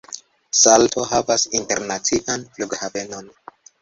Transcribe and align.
Salto 0.59 1.03
havas 1.11 1.45
internacian 1.59 2.47
flughavenon. 2.57 3.29